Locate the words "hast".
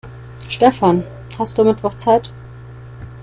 1.37-1.55